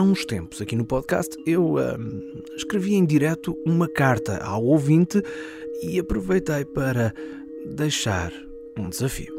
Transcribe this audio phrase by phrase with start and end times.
[0.00, 5.22] Há uns tempos, aqui no podcast, eu hum, escrevi em direto uma carta ao ouvinte
[5.82, 7.12] e aproveitei para
[7.66, 8.32] deixar
[8.78, 9.30] um desafio.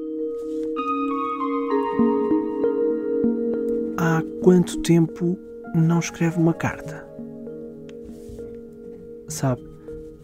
[3.97, 5.35] Há quanto tempo
[5.73, 7.09] não escreve uma carta?
[9.29, 9.63] Sabe,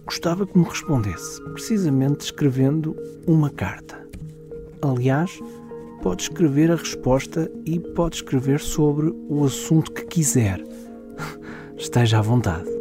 [0.05, 2.95] gostava que me respondesse, precisamente escrevendo
[3.25, 4.07] uma carta.
[4.83, 5.39] Aliás,
[6.01, 10.63] pode escrever a resposta e pode escrever sobre o assunto que quiser.
[11.77, 12.77] Esteja à vontade.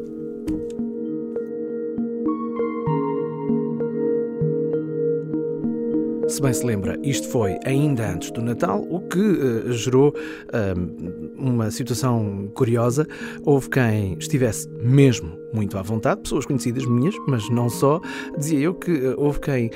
[6.29, 11.26] Se bem se lembra, isto foi ainda antes do Natal, o que uh, gerou uh,
[11.39, 13.07] uma situação curiosa.
[13.45, 18.01] Houve quem estivesse mesmo muito à vontade, pessoas conhecidas minhas, mas não só.
[18.37, 19.71] Dizia eu que uh, houve quem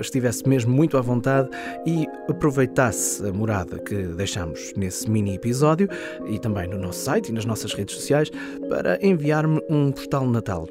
[0.00, 1.48] estivesse mesmo muito à vontade
[1.86, 5.88] e aproveitasse a morada que deixamos nesse mini episódio
[6.26, 8.30] e também no nosso site e nas nossas redes sociais
[8.68, 10.68] para enviar-me um postal Natal.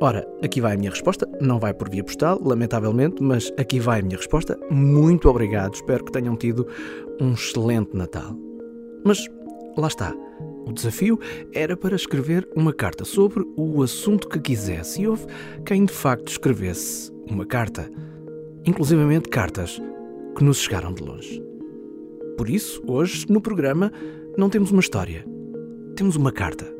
[0.00, 1.28] Ora, aqui vai a minha resposta.
[1.40, 4.56] Não vai por via postal, lamentavelmente, mas aqui vai a minha resposta.
[4.70, 5.74] Muito obrigado.
[5.74, 6.66] Espero que tenham tido
[7.20, 8.36] um excelente Natal.
[9.04, 9.26] Mas
[9.80, 10.14] lá está.
[10.66, 11.18] O desafio
[11.52, 15.26] era para escrever uma carta sobre o assunto que quisesse e houve
[15.64, 17.90] quem de facto escrevesse uma carta,
[18.66, 19.80] inclusivamente cartas
[20.36, 21.42] que nos chegaram de longe.
[22.36, 23.90] Por isso, hoje, no programa,
[24.36, 25.24] não temos uma história,
[25.96, 26.72] temos uma carta.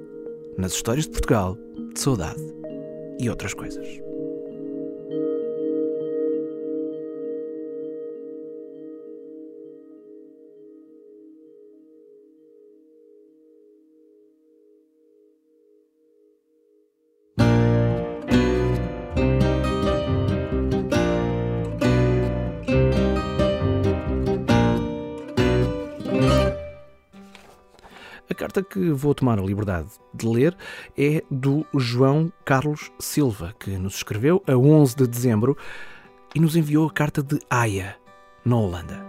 [0.57, 1.57] Nas histórias de Portugal,
[1.95, 2.43] de saudade
[3.19, 4.08] e outras coisas.
[28.59, 30.57] Carta que vou tomar a liberdade de ler
[30.97, 35.57] é do João Carlos Silva, que nos escreveu a 11 de dezembro
[36.35, 37.97] e nos enviou a carta de Haia,
[38.45, 39.07] na Holanda.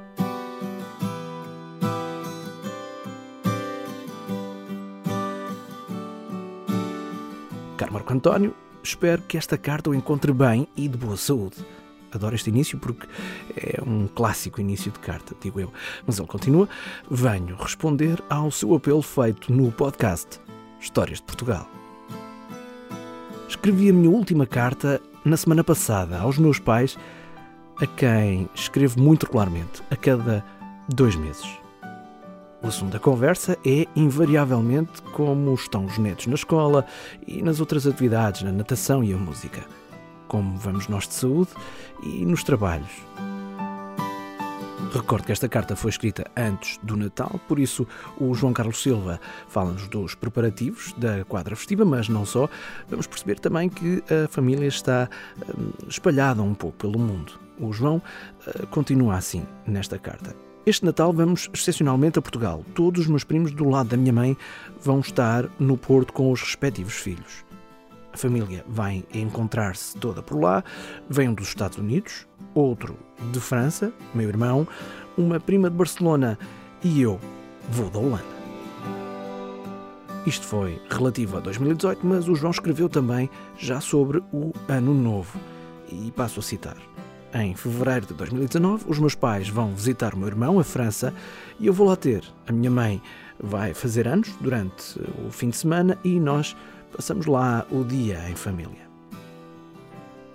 [7.78, 11.66] Caro Marco António, espero que esta carta o encontre bem e de boa saúde.
[12.14, 13.08] Adoro este início porque
[13.56, 15.72] é um clássico início de carta, digo eu.
[16.06, 16.68] Mas ele continua:
[17.10, 20.40] Venho responder ao seu apelo feito no podcast
[20.80, 21.68] Histórias de Portugal.
[23.48, 26.98] Escrevi a minha última carta na semana passada aos meus pais,
[27.78, 30.44] a quem escrevo muito regularmente, a cada
[30.88, 31.48] dois meses.
[32.62, 36.86] O assunto da conversa é, invariavelmente, como estão os netos na escola
[37.26, 39.66] e nas outras atividades, na natação e a música
[40.30, 41.50] como vamos nós de saúde
[42.02, 42.90] e nos trabalhos.
[44.94, 47.86] Recordo que esta carta foi escrita antes do Natal, por isso
[48.18, 52.50] o João Carlos Silva fala-nos dos preparativos da quadra festiva, mas não só.
[52.88, 55.08] Vamos perceber também que a família está
[55.38, 57.34] hum, espalhada um pouco pelo mundo.
[57.60, 57.98] O João
[58.48, 60.36] uh, continua assim nesta carta.
[60.66, 62.64] Este Natal vamos excepcionalmente a Portugal.
[62.74, 64.36] Todos os meus primos do lado da minha mãe
[64.82, 67.49] vão estar no Porto com os respectivos filhos.
[68.12, 70.64] A família vai encontrar-se toda por lá.
[71.10, 72.98] Vem um dos Estados Unidos, outro
[73.32, 74.68] de França, meu irmão,
[75.18, 76.38] uma prima de Barcelona
[76.84, 77.20] e eu
[77.70, 78.40] vou da Holanda.
[80.26, 85.40] Isto foi relativo a 2018, mas o João escreveu também já sobre o Ano Novo.
[85.92, 86.78] E passo a citar.
[87.34, 91.14] Em fevereiro de 2019, os meus pais vão visitar o meu irmão, a França,
[91.60, 92.24] e eu vou lá ter.
[92.48, 93.02] A minha mãe
[93.40, 96.56] vai fazer anos durante o fim de semana e nós
[96.96, 98.90] Passamos lá o dia em família.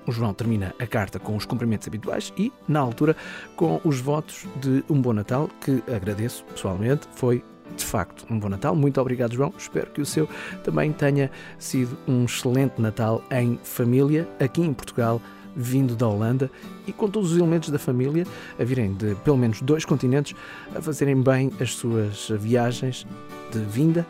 [0.07, 3.17] O João termina a carta com os cumprimentos habituais e, na altura,
[3.57, 7.09] com os votos de um bom Natal, que agradeço pessoalmente.
[7.15, 7.43] Foi,
[7.75, 8.77] de facto, um bom Natal.
[8.77, 9.53] Muito obrigado, João.
[9.57, 10.29] Espero que o seu
[10.63, 15.21] também tenha sido um excelente Natal em família, aqui em Portugal,
[15.57, 16.51] vindo da Holanda
[16.87, 18.27] e com todos os elementos da família
[18.59, 20.35] a virem de pelo menos dois continentes
[20.75, 23.07] a fazerem bem as suas viagens
[23.53, 24.05] de vinda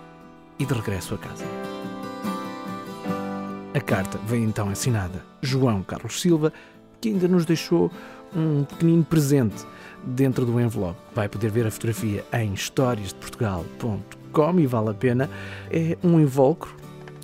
[0.58, 1.44] e de regresso a casa.
[3.74, 6.52] A carta vem então assinada João Carlos Silva,
[7.00, 7.90] que ainda nos deixou
[8.34, 9.66] um pequenino presente
[10.04, 10.96] dentro do envelope.
[11.12, 15.28] Vai poder ver a fotografia em historiasdeportugal.com e vale a pena.
[15.72, 16.72] É um invólucro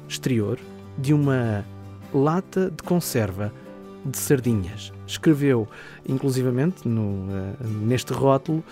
[0.09, 0.59] exterior
[0.99, 1.65] de uma
[2.13, 3.53] lata de conserva
[4.05, 4.93] de sardinhas.
[5.07, 5.69] Escreveu,
[6.05, 8.65] inclusivamente, no, uh, neste rótulo,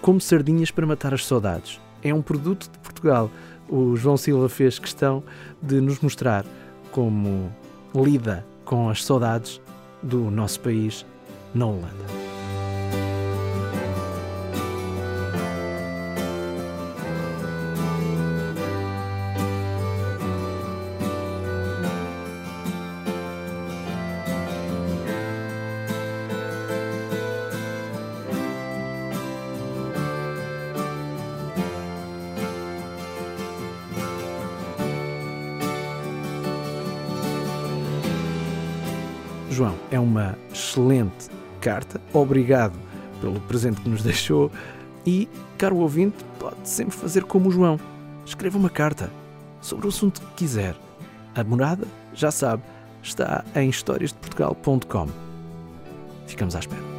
[0.00, 1.78] como sardinhas para matar as saudades.
[2.02, 3.30] É um produto de Portugal.
[3.68, 5.22] O João Silva fez questão
[5.60, 6.46] de nos mostrar
[6.92, 7.50] como
[7.94, 9.60] lida com as saudades
[10.02, 11.04] do nosso país
[11.54, 12.21] na Holanda.
[39.52, 41.28] João, é uma excelente
[41.60, 42.00] carta.
[42.12, 42.74] Obrigado
[43.20, 44.50] pelo presente que nos deixou.
[45.06, 45.28] E,
[45.58, 47.78] caro ouvinte, pode sempre fazer como o João.
[48.24, 49.10] Escreva uma carta
[49.60, 50.74] sobre o assunto que quiser.
[51.34, 52.62] A morada, já sabe,
[53.02, 55.08] está em historiasdeportugal.com.
[56.26, 56.91] Ficamos à espera.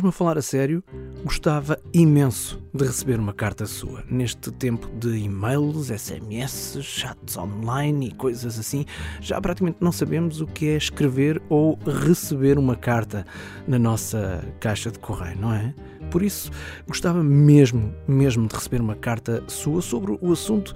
[0.00, 0.82] Mesmo a falar a sério.
[1.22, 4.02] Gostava imenso de receber uma carta sua.
[4.10, 8.86] Neste tempo de e-mails, SMS, chats online e coisas assim,
[9.20, 13.26] já praticamente não sabemos o que é escrever ou receber uma carta
[13.68, 15.74] na nossa caixa de correio, não é?
[16.10, 16.50] Por isso,
[16.88, 20.74] gostava mesmo, mesmo de receber uma carta sua sobre o assunto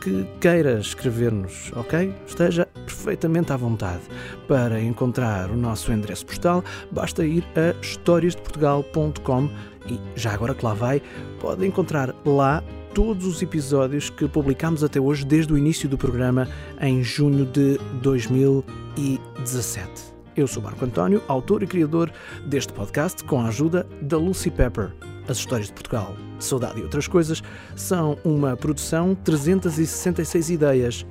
[0.00, 2.12] que queira escrever-nos, ok?
[2.26, 2.66] Esteja
[3.02, 4.02] perfeitamente à vontade.
[4.46, 9.50] Para encontrar o nosso endereço postal, basta ir a historiasdeportugal.com
[9.88, 11.02] e, já agora que lá vai,
[11.40, 12.62] pode encontrar lá
[12.94, 16.48] todos os episódios que publicamos até hoje, desde o início do programa,
[16.80, 20.12] em junho de 2017.
[20.36, 22.12] Eu sou Marco António, autor e criador
[22.46, 24.92] deste podcast, com a ajuda da Lucy Pepper.
[25.28, 27.42] As Histórias de Portugal, Saudade e Outras Coisas
[27.76, 31.06] são uma produção 366 ideias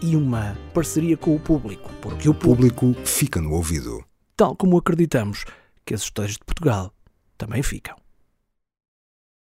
[0.00, 4.04] e uma parceria com o público, porque o público fica no ouvido.
[4.36, 5.44] Tal como acreditamos
[5.84, 6.92] que as histórias de Portugal
[7.38, 7.96] também ficam.